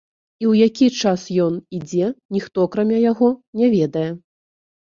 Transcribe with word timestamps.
І 0.43 0.45
ў 0.51 0.69
які 0.69 0.87
час 1.03 1.25
ён 1.45 1.53
і 1.79 1.83
дзе, 1.89 2.07
ніхто 2.39 2.65
акрамя 2.69 2.99
яго 3.11 3.29
не 3.63 3.67
ведае. 3.77 4.09